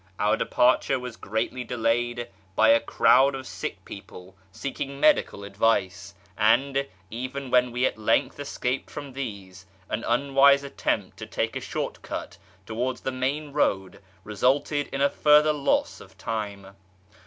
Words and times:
Our 0.17 0.35
departure 0.35 0.97
was 0.97 1.15
greatly 1.15 1.63
delayed 1.63 2.27
by 2.55 2.69
a 2.69 2.79
crowd 2.79 3.35
of 3.35 3.45
sick 3.45 3.85
people 3.85 4.35
seeking 4.51 4.99
medical 4.99 5.43
advice, 5.43 6.15
and, 6.35 6.87
even 7.11 7.51
when 7.51 7.71
we 7.71 7.85
at 7.85 7.99
length 7.99 8.39
escaped 8.39 8.89
from 8.89 9.13
these, 9.13 9.67
an 9.89 10.03
unwise 10.07 10.63
attempt 10.63 11.17
to 11.17 11.27
talce 11.27 11.55
a 11.55 11.59
short 11.61 12.01
cut 12.01 12.39
towards 12.65 13.01
the 13.01 13.11
main 13.11 13.53
road 13.53 14.01
resulted 14.23 14.87
in 14.87 15.01
a 15.01 15.09
further 15.11 15.53
loss 15.53 16.01
of 16.01 16.17
time. 16.17 16.75